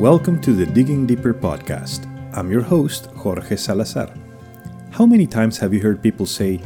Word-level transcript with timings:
Welcome 0.00 0.40
to 0.40 0.54
the 0.54 0.64
Digging 0.64 1.06
Deeper 1.06 1.34
podcast. 1.34 2.08
I'm 2.32 2.50
your 2.50 2.62
host, 2.62 3.04
Jorge 3.16 3.54
Salazar. 3.54 4.08
How 4.92 5.04
many 5.04 5.26
times 5.26 5.58
have 5.58 5.74
you 5.74 5.80
heard 5.80 6.02
people 6.02 6.24
say, 6.24 6.62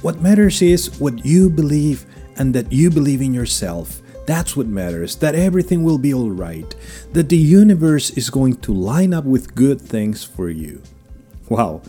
What 0.00 0.22
matters 0.22 0.62
is 0.62 0.98
what 0.98 1.22
you 1.22 1.50
believe 1.50 2.06
and 2.38 2.54
that 2.54 2.72
you 2.72 2.88
believe 2.88 3.20
in 3.20 3.34
yourself? 3.34 4.00
That's 4.26 4.56
what 4.56 4.66
matters, 4.66 5.16
that 5.16 5.34
everything 5.34 5.84
will 5.84 5.98
be 5.98 6.14
alright, 6.14 6.74
that 7.12 7.28
the 7.28 7.36
universe 7.36 8.08
is 8.16 8.30
going 8.30 8.56
to 8.62 8.72
line 8.72 9.12
up 9.12 9.26
with 9.26 9.54
good 9.54 9.78
things 9.78 10.24
for 10.24 10.48
you. 10.48 10.80
Wow, 11.50 11.82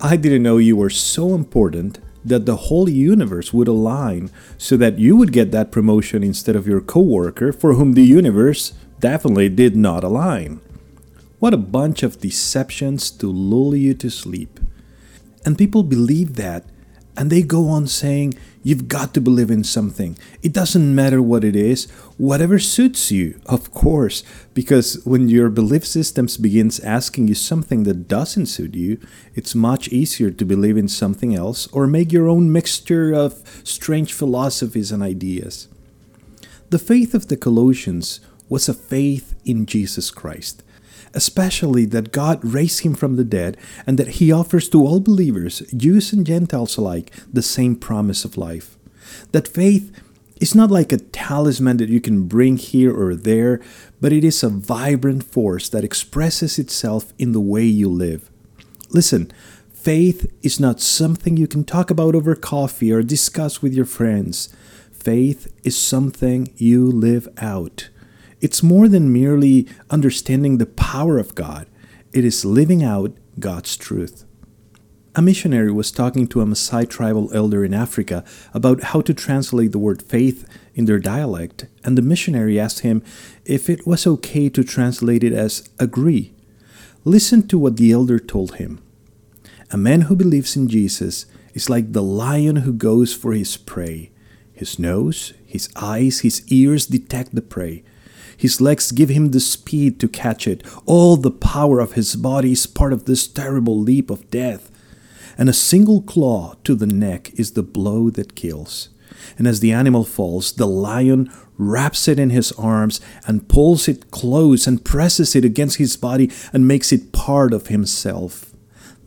I 0.00 0.16
didn't 0.16 0.42
know 0.42 0.58
you 0.58 0.74
were 0.74 0.90
so 0.90 1.36
important 1.36 2.00
that 2.24 2.46
the 2.46 2.56
whole 2.56 2.88
universe 2.88 3.52
would 3.52 3.68
align 3.68 4.32
so 4.58 4.76
that 4.76 4.98
you 4.98 5.16
would 5.16 5.30
get 5.30 5.52
that 5.52 5.70
promotion 5.70 6.24
instead 6.24 6.56
of 6.56 6.66
your 6.66 6.80
coworker 6.80 7.52
for 7.52 7.74
whom 7.74 7.92
the 7.92 8.02
universe 8.02 8.72
definitely 9.00 9.48
did 9.48 9.76
not 9.76 10.04
align. 10.04 10.60
What 11.38 11.54
a 11.54 11.58
bunch 11.58 12.02
of 12.02 12.20
deceptions 12.20 13.10
to 13.12 13.30
lull 13.30 13.74
you 13.74 13.94
to 13.94 14.10
sleep. 14.10 14.58
And 15.44 15.58
people 15.58 15.82
believe 15.82 16.36
that, 16.36 16.64
and 17.16 17.30
they 17.30 17.42
go 17.42 17.68
on 17.68 17.86
saying, 17.86 18.34
You've 18.66 18.88
got 18.88 19.14
to 19.14 19.20
believe 19.20 19.48
in 19.48 19.62
something. 19.62 20.18
It 20.42 20.52
doesn't 20.52 20.92
matter 20.92 21.22
what 21.22 21.44
it 21.44 21.54
is, 21.54 21.88
whatever 22.16 22.58
suits 22.58 23.12
you, 23.12 23.38
of 23.46 23.70
course, 23.70 24.24
because 24.54 25.00
when 25.04 25.28
your 25.28 25.50
belief 25.50 25.86
systems 25.86 26.36
begins 26.36 26.80
asking 26.80 27.28
you 27.28 27.36
something 27.36 27.84
that 27.84 28.08
doesn't 28.08 28.46
suit 28.46 28.74
you, 28.74 28.98
it's 29.36 29.54
much 29.54 29.86
easier 29.90 30.32
to 30.32 30.44
believe 30.44 30.76
in 30.76 30.88
something 30.88 31.32
else 31.32 31.68
or 31.68 31.86
make 31.86 32.10
your 32.10 32.28
own 32.28 32.50
mixture 32.50 33.12
of 33.12 33.40
strange 33.62 34.12
philosophies 34.12 34.90
and 34.90 35.00
ideas. 35.00 35.68
The 36.70 36.80
faith 36.80 37.14
of 37.14 37.28
the 37.28 37.36
Colossians 37.36 38.18
was 38.48 38.68
a 38.68 38.74
faith 38.74 39.34
in 39.44 39.66
Jesus 39.66 40.10
Christ, 40.10 40.62
especially 41.14 41.84
that 41.86 42.12
God 42.12 42.44
raised 42.44 42.80
him 42.80 42.94
from 42.94 43.16
the 43.16 43.24
dead 43.24 43.56
and 43.86 43.98
that 43.98 44.18
he 44.18 44.32
offers 44.32 44.68
to 44.70 44.84
all 44.86 45.00
believers, 45.00 45.60
Jews 45.76 46.12
and 46.12 46.26
Gentiles 46.26 46.76
alike, 46.76 47.12
the 47.32 47.42
same 47.42 47.76
promise 47.76 48.24
of 48.24 48.36
life. 48.36 48.76
That 49.32 49.48
faith 49.48 49.92
is 50.40 50.54
not 50.54 50.70
like 50.70 50.92
a 50.92 50.98
talisman 50.98 51.78
that 51.78 51.88
you 51.88 52.00
can 52.00 52.24
bring 52.28 52.56
here 52.56 52.94
or 52.94 53.14
there, 53.14 53.60
but 54.00 54.12
it 54.12 54.24
is 54.24 54.42
a 54.42 54.48
vibrant 54.48 55.24
force 55.24 55.68
that 55.70 55.84
expresses 55.84 56.58
itself 56.58 57.12
in 57.18 57.32
the 57.32 57.40
way 57.40 57.64
you 57.64 57.88
live. 57.88 58.30
Listen, 58.90 59.32
faith 59.72 60.30
is 60.42 60.60
not 60.60 60.80
something 60.80 61.36
you 61.36 61.46
can 61.46 61.64
talk 61.64 61.90
about 61.90 62.14
over 62.14 62.34
coffee 62.34 62.92
or 62.92 63.02
discuss 63.02 63.62
with 63.62 63.72
your 63.72 63.86
friends. 63.86 64.54
Faith 64.92 65.52
is 65.64 65.76
something 65.76 66.52
you 66.56 66.90
live 66.90 67.28
out. 67.38 67.88
It's 68.40 68.62
more 68.62 68.88
than 68.88 69.12
merely 69.12 69.66
understanding 69.90 70.58
the 70.58 70.66
power 70.66 71.18
of 71.18 71.34
God, 71.34 71.66
it 72.12 72.24
is 72.24 72.44
living 72.44 72.82
out 72.82 73.16
God's 73.38 73.76
truth. 73.76 74.24
A 75.14 75.22
missionary 75.22 75.72
was 75.72 75.90
talking 75.90 76.26
to 76.28 76.42
a 76.42 76.44
Maasai 76.44 76.88
tribal 76.90 77.34
elder 77.34 77.64
in 77.64 77.72
Africa 77.72 78.22
about 78.52 78.82
how 78.82 79.00
to 79.00 79.14
translate 79.14 79.72
the 79.72 79.78
word 79.78 80.02
faith 80.02 80.46
in 80.74 80.84
their 80.84 80.98
dialect, 80.98 81.64
and 81.82 81.96
the 81.96 82.02
missionary 82.02 82.60
asked 82.60 82.80
him 82.80 83.02
if 83.46 83.70
it 83.70 83.86
was 83.86 84.06
okay 84.06 84.50
to 84.50 84.62
translate 84.62 85.24
it 85.24 85.32
as 85.32 85.70
agree. 85.78 86.34
Listen 87.04 87.48
to 87.48 87.58
what 87.58 87.78
the 87.78 87.92
elder 87.92 88.18
told 88.18 88.56
him. 88.56 88.82
A 89.70 89.78
man 89.78 90.02
who 90.02 90.16
believes 90.16 90.54
in 90.54 90.68
Jesus 90.68 91.24
is 91.54 91.70
like 91.70 91.92
the 91.92 92.02
lion 92.02 92.56
who 92.56 92.72
goes 92.74 93.14
for 93.14 93.32
his 93.32 93.56
prey. 93.56 94.10
His 94.52 94.78
nose, 94.78 95.32
his 95.46 95.70
eyes, 95.76 96.20
his 96.20 96.42
ears 96.52 96.84
detect 96.84 97.34
the 97.34 97.40
prey. 97.40 97.82
His 98.36 98.60
legs 98.60 98.92
give 98.92 99.08
him 99.08 99.30
the 99.30 99.40
speed 99.40 99.98
to 100.00 100.08
catch 100.08 100.46
it. 100.46 100.62
All 100.84 101.16
the 101.16 101.30
power 101.30 101.80
of 101.80 101.92
his 101.92 102.16
body 102.16 102.52
is 102.52 102.66
part 102.66 102.92
of 102.92 103.04
this 103.04 103.26
terrible 103.26 103.78
leap 103.78 104.10
of 104.10 104.30
death. 104.30 104.70
And 105.38 105.48
a 105.48 105.54
single 105.54 106.02
claw 106.02 106.54
to 106.64 106.74
the 106.74 106.86
neck 106.86 107.32
is 107.38 107.52
the 107.52 107.62
blow 107.62 108.10
that 108.10 108.34
kills. 108.34 108.90
And 109.38 109.46
as 109.46 109.60
the 109.60 109.72
animal 109.72 110.04
falls, 110.04 110.52
the 110.52 110.66
lion 110.66 111.30
wraps 111.58 112.06
it 112.08 112.18
in 112.18 112.30
his 112.30 112.52
arms 112.52 113.00
and 113.26 113.48
pulls 113.48 113.88
it 113.88 114.10
close 114.10 114.66
and 114.66 114.84
presses 114.84 115.34
it 115.34 115.44
against 115.44 115.78
his 115.78 115.96
body 115.96 116.30
and 116.52 116.68
makes 116.68 116.92
it 116.92 117.12
part 117.12 117.52
of 117.52 117.68
himself. 117.68 118.52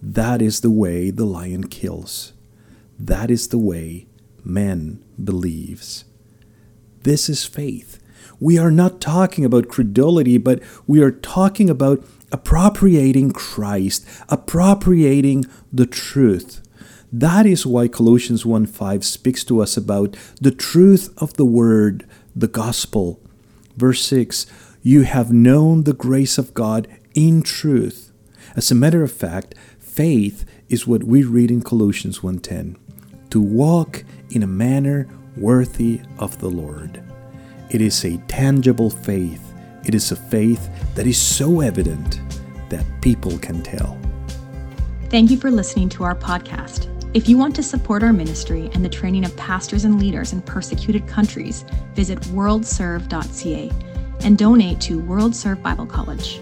That 0.02 0.42
is 0.42 0.62
the 0.62 0.72
way 0.72 1.12
the 1.12 1.26
lion 1.26 1.68
kills. 1.68 2.34
That 2.98 3.30
is 3.30 3.50
the 3.50 3.58
way 3.58 4.08
man 4.44 5.04
believes. 5.24 6.06
This 7.04 7.30
is 7.30 7.46
faith 7.46 7.99
we 8.40 8.58
are 8.58 8.72
not 8.72 9.02
talking 9.02 9.46
about 9.46 9.68
credulity, 9.68 10.38
but 10.38 10.62
we 10.88 11.02
are 11.02 11.12
talking 11.12 11.70
about 11.70 12.04
appropriating 12.32 13.32
Christ, 13.32 14.06
appropriating 14.30 15.46
the 15.74 15.86
truth. 15.86 16.62
That 17.12 17.46
is 17.46 17.66
why 17.66 17.88
Colossians 17.88 18.46
1:5 18.46 19.04
speaks 19.04 19.44
to 19.46 19.62
us 19.62 19.76
about 19.76 20.16
the 20.40 20.52
truth 20.52 21.10
of 21.18 21.34
the 21.34 21.46
word, 21.46 22.06
the 22.36 22.48
gospel. 22.48 23.20
Verse 23.76 24.04
6, 24.04 24.46
you 24.84 25.02
have 25.02 25.32
known 25.32 25.84
the 25.84 25.94
grace 25.94 26.38
of 26.38 26.54
God 26.54 26.88
in 27.16 27.42
truth. 27.42 28.12
As 28.56 28.70
a 28.70 28.76
matter 28.76 29.04
of 29.04 29.12
fact, 29.12 29.56
faith 29.80 30.46
is 30.70 30.86
what 30.86 31.04
we 31.04 31.24
read 31.24 31.50
in 31.50 31.62
Colossians 31.62 32.22
1:10, 32.22 32.76
to 33.32 33.42
walk 33.42 34.04
in 34.30 34.44
a 34.44 34.48
manner 34.48 35.08
worthy 35.36 36.02
of 36.20 36.38
the 36.40 36.50
Lord. 36.50 37.02
It 37.70 37.82
is 37.82 38.04
a 38.04 38.18
tangible 38.28 38.90
faith. 38.90 39.54
It 39.86 39.94
is 39.94 40.12
a 40.12 40.16
faith 40.16 40.70
that 40.96 41.06
is 41.06 41.20
so 41.20 41.62
evident 41.62 42.20
that 42.70 42.86
people 43.02 43.38
can 43.38 43.62
tell. 43.62 44.00
Thank 45.10 45.30
you 45.30 45.38
for 45.38 45.52
listening 45.52 45.90
to 45.90 46.04
our 46.04 46.16
podcast. 46.16 46.88
If 47.14 47.30
you 47.30 47.38
want 47.38 47.56
to 47.56 47.64
support 47.64 48.04
our 48.04 48.14
ministry 48.14 48.70
and 48.74 48.84
the 48.84 48.90
training 48.90 49.24
of 49.24 49.36
pastors 49.38 49.86
and 49.86 50.00
leaders 50.00 50.34
in 50.34 50.42
persecuted 50.42 51.08
countries, 51.08 51.64
visit 51.94 52.20
worldserve.ca 52.22 53.72
and 54.22 54.38
donate 54.38 54.82
to 54.82 55.00
World 55.00 55.36
Serve 55.36 55.62
Bible 55.62 55.86
College. 55.86 56.40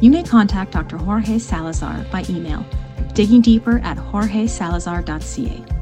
You 0.00 0.10
may 0.10 0.22
contact 0.22 0.72
Dr. 0.72 0.98
Jorge 0.98 1.38
Salazar 1.38 2.04
by 2.12 2.24
email, 2.28 2.66
digging 3.14 3.40
deeper 3.40 3.78
at 3.78 3.96
jorgesalazar.ca. 3.96 5.75